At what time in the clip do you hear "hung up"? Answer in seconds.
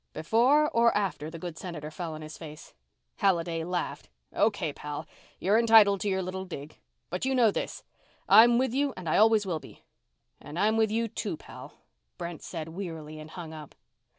13.29-13.75